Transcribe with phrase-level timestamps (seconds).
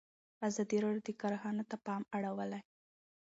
[0.47, 2.61] ازادي راډیو د کرهنه ته پام اړولی.